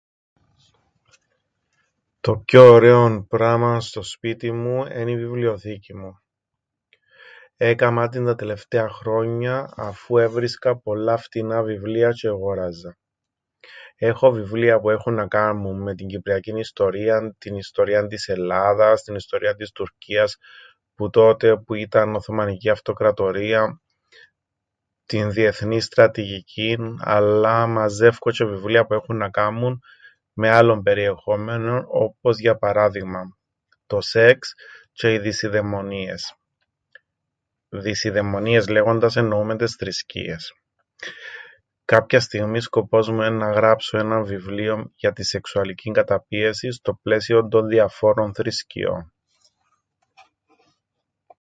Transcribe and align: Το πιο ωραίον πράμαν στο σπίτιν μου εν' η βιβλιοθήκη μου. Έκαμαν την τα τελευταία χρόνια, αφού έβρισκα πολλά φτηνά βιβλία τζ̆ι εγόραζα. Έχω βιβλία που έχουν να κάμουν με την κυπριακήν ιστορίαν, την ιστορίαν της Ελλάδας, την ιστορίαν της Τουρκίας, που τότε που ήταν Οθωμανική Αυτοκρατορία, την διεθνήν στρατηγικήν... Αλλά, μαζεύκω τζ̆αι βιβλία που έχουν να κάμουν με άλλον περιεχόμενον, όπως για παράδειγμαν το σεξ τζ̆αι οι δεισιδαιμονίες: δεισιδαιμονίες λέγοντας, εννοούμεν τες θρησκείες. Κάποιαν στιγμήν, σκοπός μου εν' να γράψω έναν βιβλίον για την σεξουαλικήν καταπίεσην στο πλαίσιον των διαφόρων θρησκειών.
Το 2.19 2.37
πιο 2.37 2.63
ωραίον 2.63 3.27
πράμαν 3.27 3.81
στο 3.81 4.03
σπίτιν 4.03 4.55
μου 4.55 4.85
εν' 4.89 5.07
η 5.07 5.15
βιβλιοθήκη 5.15 5.95
μου. 5.95 6.19
Έκαμαν 7.57 8.09
την 8.09 8.25
τα 8.25 8.35
τελευταία 8.35 8.89
χρόνια, 8.89 9.73
αφού 9.75 10.17
έβρισκα 10.17 10.77
πολλά 10.79 11.17
φτηνά 11.17 11.63
βιβλία 11.63 12.09
τζ̆ι 12.09 12.27
εγόραζα. 12.29 12.97
Έχω 13.95 14.31
βιβλία 14.31 14.79
που 14.79 14.89
έχουν 14.89 15.13
να 15.13 15.27
κάμουν 15.27 15.81
με 15.81 15.95
την 15.95 16.07
κυπριακήν 16.07 16.57
ιστορίαν, 16.57 17.35
την 17.37 17.55
ιστορίαν 17.55 18.07
της 18.07 18.27
Ελλάδας, 18.27 19.03
την 19.03 19.15
ιστορίαν 19.15 19.55
της 19.55 19.71
Τουρκίας, 19.71 20.37
που 20.95 21.09
τότε 21.09 21.57
που 21.57 21.73
ήταν 21.73 22.15
Οθωμανική 22.15 22.69
Αυτοκρατορία, 22.69 23.81
την 25.05 25.31
διεθνήν 25.31 25.81
στρατηγικήν... 25.81 26.97
Αλλά, 26.99 27.67
μαζεύκω 27.67 28.31
τζ̆αι 28.31 28.45
βιβλία 28.47 28.85
που 28.85 28.93
έχουν 28.93 29.17
να 29.17 29.29
κάμουν 29.29 29.81
με 30.33 30.49
άλλον 30.49 30.81
περιεχόμενον, 30.83 31.85
όπως 31.89 32.37
για 32.39 32.57
παράδειγμαν 32.57 33.37
το 33.85 34.01
σεξ 34.01 34.53
τζ̆αι 34.97 35.07
οι 35.13 35.19
δεισιδαιμονίες: 35.19 36.35
δεισιδαιμονίες 37.69 38.67
λέγοντας, 38.67 39.15
εννοούμεν 39.15 39.57
τες 39.57 39.71
θρησκείες. 39.71 40.53
Κάποιαν 41.85 42.21
στιγμήν, 42.21 42.61
σκοπός 42.61 43.09
μου 43.09 43.21
εν' 43.21 43.37
να 43.37 43.51
γράψω 43.51 43.97
έναν 43.97 44.23
βιβλίον 44.25 44.91
για 44.95 45.13
την 45.13 45.23
σεξουαλικήν 45.23 45.93
καταπίεσην 45.93 46.71
στο 46.71 46.93
πλαίσιον 47.01 47.49
των 47.49 47.67
διαφόρων 47.67 48.33
θρησκειών. 48.33 49.13